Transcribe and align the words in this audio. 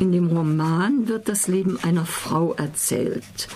In 0.00 0.12
dem 0.12 0.28
Roman 0.28 1.08
wird 1.08 1.28
das 1.28 1.48
Leben 1.48 1.76
einer 1.82 2.06
Frau 2.06 2.54
erzählt. 2.54 3.48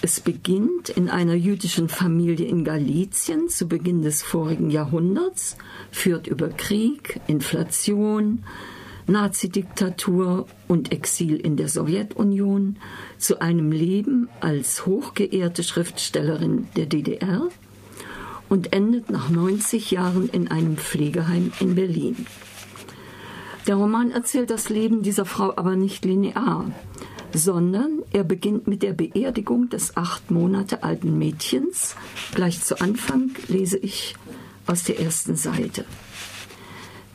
Es 0.00 0.20
beginnt 0.20 0.88
in 0.88 1.10
einer 1.10 1.34
jüdischen 1.34 1.90
Familie 1.90 2.46
in 2.46 2.64
Galizien 2.64 3.50
zu 3.50 3.68
Beginn 3.68 4.00
des 4.00 4.22
vorigen 4.22 4.70
Jahrhunderts, 4.70 5.58
führt 5.90 6.26
über 6.26 6.48
Krieg, 6.48 7.20
Inflation, 7.26 8.44
Nazidiktatur 9.06 10.46
und 10.68 10.90
Exil 10.90 11.36
in 11.36 11.56
der 11.56 11.68
Sowjetunion 11.68 12.76
zu 13.18 13.40
einem 13.40 13.72
Leben 13.72 14.28
als 14.40 14.86
hochgeehrte 14.86 15.62
Schriftstellerin 15.62 16.68
der 16.76 16.86
DDR 16.86 17.48
und 18.48 18.72
endet 18.72 19.10
nach 19.10 19.28
90 19.28 19.90
Jahren 19.90 20.30
in 20.30 20.48
einem 20.48 20.78
Pflegeheim 20.78 21.52
in 21.60 21.74
Berlin. 21.74 22.26
Der 23.66 23.74
Roman 23.74 24.10
erzählt 24.10 24.50
das 24.50 24.68
Leben 24.68 25.02
dieser 25.02 25.24
Frau 25.24 25.56
aber 25.56 25.76
nicht 25.76 26.04
linear 26.04 26.66
sondern 27.36 28.02
er 28.12 28.24
beginnt 28.24 28.66
mit 28.66 28.82
der 28.82 28.92
Beerdigung 28.92 29.68
des 29.68 29.96
acht 29.96 30.30
Monate 30.30 30.82
alten 30.82 31.18
Mädchens. 31.18 31.96
Gleich 32.34 32.62
zu 32.62 32.80
Anfang 32.80 33.30
lese 33.48 33.78
ich 33.78 34.16
aus 34.66 34.84
der 34.84 35.00
ersten 35.00 35.36
Seite. 35.36 35.84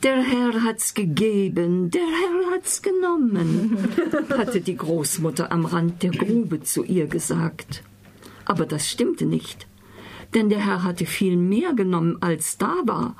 Der 0.02 0.20
Herr 0.22 0.64
hat's 0.64 0.94
gegeben, 0.94 1.90
der 1.90 2.02
Herr 2.02 2.54
hat's 2.54 2.82
genommen, 2.82 3.78
hatte 4.30 4.60
die 4.60 4.76
Großmutter 4.76 5.52
am 5.52 5.64
Rand 5.64 6.02
der 6.02 6.10
Grube 6.10 6.62
zu 6.62 6.82
ihr 6.82 7.06
gesagt. 7.06 7.84
Aber 8.44 8.66
das 8.66 8.90
stimmte 8.90 9.26
nicht, 9.26 9.68
denn 10.34 10.48
der 10.48 10.64
Herr 10.64 10.82
hatte 10.82 11.06
viel 11.06 11.36
mehr 11.36 11.72
genommen, 11.72 12.18
als 12.20 12.58
da 12.58 12.74
war. 12.84 13.14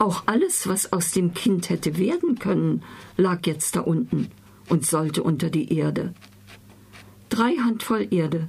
Auch 0.00 0.22
alles, 0.24 0.66
was 0.66 0.94
aus 0.94 1.12
dem 1.12 1.34
Kind 1.34 1.68
hätte 1.68 1.98
werden 1.98 2.38
können, 2.38 2.82
lag 3.18 3.46
jetzt 3.46 3.76
da 3.76 3.80
unten 3.80 4.30
und 4.70 4.86
sollte 4.86 5.22
unter 5.22 5.50
die 5.50 5.76
Erde. 5.76 6.14
Drei 7.28 7.56
Handvoll 7.56 8.08
Erde. 8.10 8.48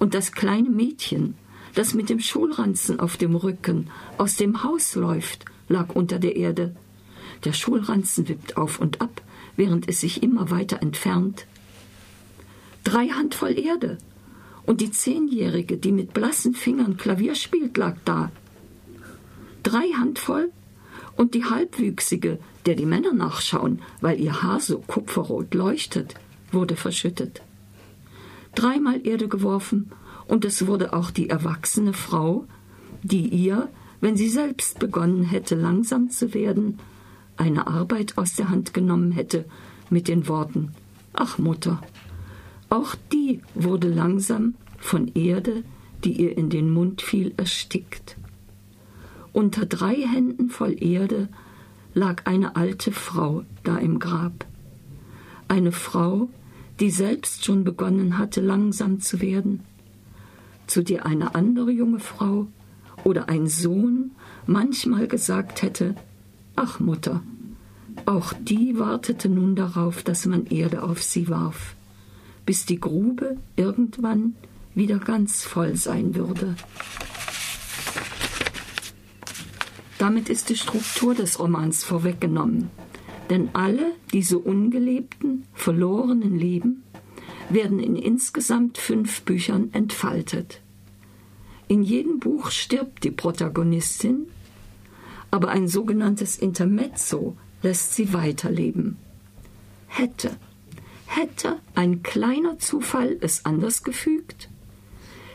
Und 0.00 0.14
das 0.14 0.32
kleine 0.32 0.70
Mädchen, 0.70 1.36
das 1.76 1.94
mit 1.94 2.10
dem 2.10 2.18
Schulranzen 2.18 2.98
auf 2.98 3.16
dem 3.16 3.36
Rücken 3.36 3.88
aus 4.18 4.34
dem 4.34 4.64
Haus 4.64 4.96
läuft, 4.96 5.44
lag 5.68 5.94
unter 5.94 6.18
der 6.18 6.34
Erde. 6.34 6.74
Der 7.44 7.52
Schulranzen 7.52 8.28
wippt 8.28 8.56
auf 8.56 8.80
und 8.80 9.00
ab, 9.00 9.22
während 9.54 9.88
es 9.88 10.00
sich 10.00 10.24
immer 10.24 10.50
weiter 10.50 10.82
entfernt. 10.82 11.46
Drei 12.82 13.06
Handvoll 13.10 13.56
Erde. 13.56 13.98
Und 14.66 14.80
die 14.80 14.90
Zehnjährige, 14.90 15.76
die 15.76 15.92
mit 15.92 16.12
blassen 16.14 16.52
Fingern 16.52 16.96
Klavier 16.96 17.36
spielt, 17.36 17.76
lag 17.76 17.94
da. 18.04 18.32
Drei 19.62 19.86
Handvoll 19.92 20.50
und 21.16 21.34
die 21.34 21.44
Halbwüchsige, 21.44 22.38
der 22.66 22.74
die 22.74 22.86
Männer 22.86 23.12
nachschauen, 23.12 23.80
weil 24.00 24.20
ihr 24.20 24.42
Haar 24.42 24.60
so 24.60 24.78
kupferrot 24.78 25.54
leuchtet, 25.54 26.14
wurde 26.50 26.76
verschüttet. 26.76 27.42
Dreimal 28.54 29.06
Erde 29.06 29.28
geworfen, 29.28 29.90
und 30.26 30.44
es 30.44 30.66
wurde 30.66 30.92
auch 30.94 31.10
die 31.10 31.28
erwachsene 31.28 31.92
Frau, 31.92 32.46
die 33.02 33.28
ihr, 33.28 33.68
wenn 34.00 34.16
sie 34.16 34.28
selbst 34.28 34.78
begonnen 34.78 35.24
hätte, 35.24 35.54
langsam 35.54 36.10
zu 36.10 36.32
werden, 36.32 36.78
eine 37.36 37.66
Arbeit 37.66 38.16
aus 38.16 38.34
der 38.34 38.48
Hand 38.48 38.72
genommen 38.72 39.12
hätte, 39.12 39.44
mit 39.90 40.08
den 40.08 40.28
Worten 40.28 40.72
Ach 41.12 41.38
Mutter. 41.38 41.80
Auch 42.70 42.96
die 43.12 43.40
wurde 43.54 43.88
langsam 43.88 44.54
von 44.78 45.08
Erde, 45.14 45.62
die 46.02 46.12
ihr 46.12 46.36
in 46.36 46.50
den 46.50 46.70
Mund 46.70 47.02
fiel, 47.02 47.32
erstickt. 47.36 48.16
Unter 49.34 49.66
drei 49.66 49.96
Händen 49.96 50.48
voll 50.48 50.80
Erde 50.80 51.28
lag 51.92 52.24
eine 52.24 52.54
alte 52.54 52.92
Frau 52.92 53.42
da 53.64 53.78
im 53.78 53.98
Grab. 53.98 54.46
Eine 55.48 55.72
Frau, 55.72 56.28
die 56.78 56.90
selbst 56.90 57.44
schon 57.44 57.64
begonnen 57.64 58.16
hatte, 58.16 58.40
langsam 58.40 59.00
zu 59.00 59.20
werden, 59.20 59.64
zu 60.68 60.84
der 60.84 61.04
eine 61.04 61.34
andere 61.34 61.72
junge 61.72 61.98
Frau 61.98 62.46
oder 63.02 63.28
ein 63.28 63.48
Sohn 63.48 64.12
manchmal 64.46 65.08
gesagt 65.08 65.62
hätte, 65.62 65.96
Ach 66.54 66.78
Mutter, 66.78 67.20
auch 68.06 68.32
die 68.34 68.78
wartete 68.78 69.28
nun 69.28 69.56
darauf, 69.56 70.04
dass 70.04 70.26
man 70.26 70.46
Erde 70.46 70.84
auf 70.84 71.02
sie 71.02 71.28
warf, 71.28 71.74
bis 72.46 72.66
die 72.66 72.78
Grube 72.78 73.36
irgendwann 73.56 74.36
wieder 74.76 75.00
ganz 75.00 75.42
voll 75.42 75.74
sein 75.74 76.14
würde. 76.14 76.54
Damit 80.04 80.28
ist 80.28 80.50
die 80.50 80.56
Struktur 80.56 81.14
des 81.14 81.38
Romans 81.38 81.82
vorweggenommen. 81.82 82.68
Denn 83.30 83.48
alle 83.54 83.92
diese 84.12 84.38
ungelebten, 84.38 85.46
verlorenen 85.54 86.38
Leben 86.38 86.82
werden 87.48 87.78
in 87.78 87.96
insgesamt 87.96 88.76
fünf 88.76 89.22
Büchern 89.22 89.70
entfaltet. 89.72 90.60
In 91.68 91.82
jedem 91.82 92.18
Buch 92.20 92.50
stirbt 92.50 93.02
die 93.04 93.12
Protagonistin, 93.12 94.26
aber 95.30 95.48
ein 95.48 95.68
sogenanntes 95.68 96.36
Intermezzo 96.36 97.38
lässt 97.62 97.94
sie 97.94 98.12
weiterleben. 98.12 98.98
Hätte, 99.86 100.36
hätte 101.06 101.60
ein 101.74 102.02
kleiner 102.02 102.58
Zufall 102.58 103.16
es 103.22 103.46
anders 103.46 103.82
gefügt? 103.82 104.50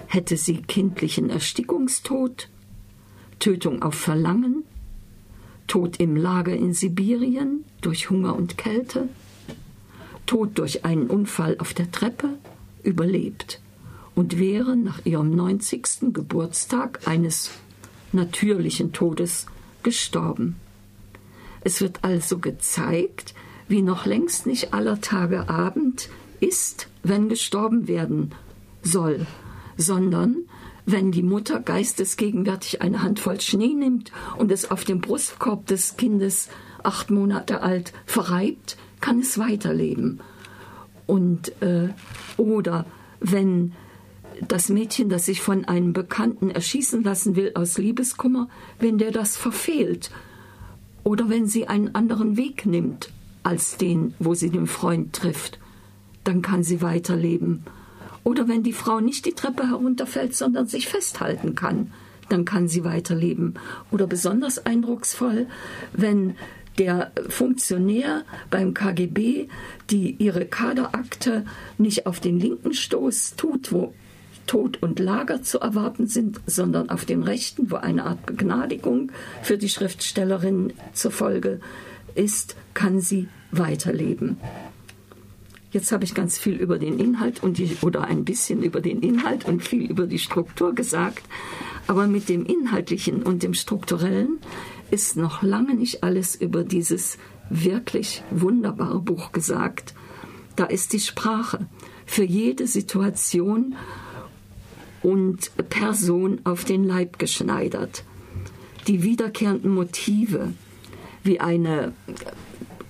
Hätte 0.05 0.37
sie 0.37 0.61
kindlichen 0.61 1.31
Erstickungstod, 1.31 2.49
Tötung 3.39 3.81
auf 3.81 3.95
Verlangen, 3.95 4.63
Tod 5.67 5.99
im 5.99 6.15
Lager 6.15 6.55
in 6.55 6.73
Sibirien 6.73 7.63
durch 7.81 8.09
Hunger 8.09 8.35
und 8.35 8.57
Kälte, 8.57 9.09
Tod 10.25 10.57
durch 10.57 10.85
einen 10.85 11.07
Unfall 11.07 11.57
auf 11.59 11.73
der 11.73 11.91
Treppe, 11.91 12.37
überlebt 12.83 13.61
und 14.15 14.37
wäre 14.37 14.75
nach 14.75 15.05
ihrem 15.05 15.31
90. 15.31 16.13
Geburtstag 16.13 17.07
eines 17.07 17.51
natürlichen 18.11 18.91
Todes 18.91 19.45
gestorben. 19.83 20.55
Es 21.61 21.81
wird 21.81 22.03
also 22.03 22.39
gezeigt, 22.39 23.33
wie 23.67 23.81
noch 23.81 24.05
längst 24.05 24.45
nicht 24.45 24.73
aller 24.73 25.01
Tage 25.01 25.49
Abend 25.49 26.09
ist, 26.39 26.87
wenn 27.03 27.29
gestorben 27.29 27.87
werden 27.87 28.33
soll, 28.81 29.25
sondern 29.77 30.48
wenn 30.85 31.11
die 31.11 31.23
Mutter 31.23 31.59
geistesgegenwärtig 31.59 32.81
eine 32.81 33.03
Handvoll 33.03 33.39
Schnee 33.41 33.73
nimmt 33.73 34.11
und 34.37 34.51
es 34.51 34.71
auf 34.71 34.83
dem 34.83 35.01
Brustkorb 35.01 35.65
des 35.67 35.97
Kindes 35.97 36.49
acht 36.83 37.11
Monate 37.11 37.61
alt 37.61 37.93
verreibt, 38.05 38.77
kann 39.01 39.19
es 39.19 39.37
weiterleben. 39.37 40.19
Und 41.05 41.61
äh, 41.61 41.89
oder 42.37 42.85
wenn 43.19 43.73
das 44.47 44.69
Mädchen, 44.69 45.09
das 45.09 45.25
sich 45.25 45.41
von 45.41 45.65
einem 45.65 45.93
Bekannten 45.93 46.49
erschießen 46.49 47.03
lassen 47.03 47.35
will 47.35 47.51
aus 47.55 47.77
Liebeskummer, 47.77 48.47
wenn 48.79 48.97
der 48.97 49.11
das 49.11 49.35
verfehlt, 49.35 50.11
oder 51.03 51.29
wenn 51.29 51.47
sie 51.47 51.67
einen 51.67 51.95
anderen 51.95 52.37
Weg 52.37 52.65
nimmt 52.65 53.11
als 53.43 53.77
den, 53.77 54.13
wo 54.19 54.33
sie 54.33 54.49
den 54.49 54.67
Freund 54.67 55.13
trifft, 55.13 55.59
dann 56.23 56.41
kann 56.41 56.63
sie 56.63 56.81
weiterleben. 56.81 57.63
Oder 58.23 58.47
wenn 58.47 58.63
die 58.63 58.73
Frau 58.73 58.99
nicht 58.99 59.25
die 59.25 59.33
Treppe 59.33 59.69
herunterfällt, 59.69 60.35
sondern 60.35 60.67
sich 60.67 60.87
festhalten 60.87 61.55
kann, 61.55 61.91
dann 62.29 62.45
kann 62.45 62.67
sie 62.67 62.83
weiterleben. 62.83 63.55
Oder 63.91 64.07
besonders 64.07 64.65
eindrucksvoll, 64.65 65.47
wenn 65.93 66.35
der 66.77 67.11
Funktionär 67.27 68.23
beim 68.49 68.73
KGB, 68.73 69.47
die 69.89 70.11
ihre 70.11 70.45
Kaderakte 70.45 71.45
nicht 71.77 72.05
auf 72.05 72.19
den 72.19 72.39
linken 72.39 72.73
Stoß 72.73 73.35
tut, 73.35 73.71
wo 73.71 73.93
Tod 74.47 74.81
und 74.81 74.97
Lager 74.99 75.43
zu 75.43 75.59
erwarten 75.59 76.07
sind, 76.07 76.41
sondern 76.47 76.89
auf 76.89 77.05
den 77.05 77.21
rechten, 77.21 77.69
wo 77.69 77.75
eine 77.75 78.05
Art 78.05 78.25
Begnadigung 78.25 79.11
für 79.43 79.57
die 79.57 79.69
Schriftstellerin 79.69 80.73
zur 80.93 81.11
Folge 81.11 81.59
ist, 82.15 82.55
kann 82.73 82.99
sie 82.99 83.27
weiterleben. 83.51 84.37
Jetzt 85.71 85.91
habe 85.91 86.03
ich 86.03 86.15
ganz 86.15 86.39
viel 86.39 86.55
über 86.55 86.79
den 86.79 86.99
Inhalt 86.99 87.43
und 87.43 87.59
die, 87.59 87.77
oder 87.81 88.05
ein 88.05 88.25
bisschen 88.25 88.63
über 88.63 88.81
den 88.81 89.01
Inhalt 89.01 89.45
und 89.45 89.63
viel 89.63 89.89
über 89.89 90.07
die 90.07 90.17
Struktur 90.17 90.73
gesagt. 90.73 91.23
Aber 91.85 92.07
mit 92.07 92.27
dem 92.27 92.45
Inhaltlichen 92.45 93.21
und 93.21 93.43
dem 93.43 93.53
Strukturellen 93.53 94.39
ist 94.89 95.15
noch 95.15 95.43
lange 95.43 95.75
nicht 95.75 96.03
alles 96.03 96.35
über 96.35 96.63
dieses 96.63 97.17
wirklich 97.49 98.23
wunderbare 98.31 98.99
Buch 98.99 99.31
gesagt. 99.31 99.93
Da 100.55 100.65
ist 100.65 100.93
die 100.93 100.99
Sprache 100.99 101.67
für 102.05 102.23
jede 102.23 102.65
Situation 102.65 103.75
und 105.03 105.51
Person 105.69 106.41
auf 106.43 106.65
den 106.65 106.83
Leib 106.83 107.19
geschneidert. 107.19 108.03
Die 108.87 109.03
wiederkehrenden 109.03 109.73
Motive, 109.73 110.53
wie 111.23 111.39
eine 111.39 111.93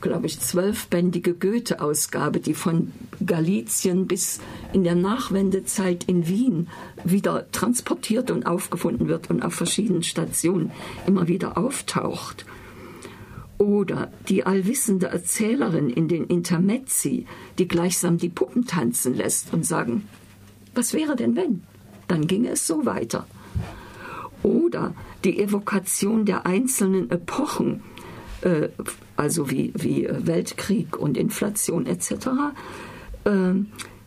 glaube 0.01 0.27
ich, 0.27 0.39
zwölfbändige 0.39 1.33
Goethe-Ausgabe, 1.33 2.39
die 2.39 2.53
von 2.53 2.91
Galizien 3.25 4.07
bis 4.07 4.39
in 4.73 4.83
der 4.83 4.95
Nachwendezeit 4.95 6.05
in 6.05 6.27
Wien 6.27 6.67
wieder 7.03 7.51
transportiert 7.51 8.31
und 8.31 8.45
aufgefunden 8.45 9.07
wird 9.07 9.29
und 9.29 9.43
auf 9.43 9.53
verschiedenen 9.53 10.03
Stationen 10.03 10.71
immer 11.05 11.27
wieder 11.27 11.57
auftaucht. 11.57 12.45
Oder 13.57 14.09
die 14.29 14.45
allwissende 14.45 15.07
Erzählerin 15.07 15.89
in 15.89 16.07
den 16.07 16.25
Intermezzi, 16.25 17.25
die 17.57 17.67
gleichsam 17.67 18.17
die 18.17 18.29
Puppen 18.29 18.65
tanzen 18.65 19.13
lässt 19.13 19.53
und 19.53 19.65
sagen, 19.65 20.07
was 20.73 20.93
wäre 20.93 21.17
denn 21.17 21.35
wenn? 21.35 21.63
Dann 22.07 22.25
ginge 22.25 22.51
es 22.51 22.65
so 22.65 22.85
weiter. 22.85 23.27
Oder 24.43 24.93
die 25.25 25.39
Evokation 25.39 26.25
der 26.25 26.45
einzelnen 26.45 27.11
Epochen, 27.11 27.83
also 29.15 29.49
wie, 29.49 29.73
wie 29.75 30.07
Weltkrieg 30.09 30.97
und 30.97 31.17
Inflation 31.17 31.85
etc., 31.85 32.27
äh, 33.25 33.53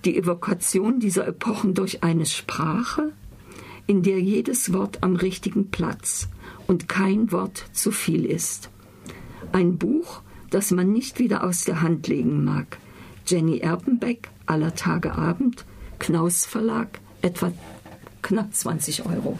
die 0.04 0.16
Evokation 0.16 0.98
dieser 0.98 1.26
Epochen 1.28 1.74
durch 1.74 2.02
eine 2.02 2.26
Sprache, 2.26 3.12
in 3.86 4.02
der 4.02 4.20
jedes 4.20 4.72
Wort 4.72 5.02
am 5.02 5.16
richtigen 5.16 5.70
Platz 5.70 6.28
und 6.66 6.88
kein 6.88 7.30
Wort 7.32 7.64
zu 7.72 7.90
viel 7.92 8.24
ist. 8.24 8.70
Ein 9.52 9.78
Buch, 9.78 10.22
das 10.50 10.70
man 10.70 10.92
nicht 10.92 11.18
wieder 11.18 11.44
aus 11.44 11.64
der 11.64 11.82
Hand 11.82 12.08
legen 12.08 12.44
mag. 12.44 12.78
Jenny 13.26 13.58
Erpenbeck, 13.58 14.30
Aller 14.46 14.74
Tage 14.74 15.12
Abend, 15.12 15.64
Knaus 15.98 16.44
Verlag, 16.44 17.00
etwa 17.22 17.52
knapp 18.22 18.54
20 18.54 19.06
Euro. 19.06 19.38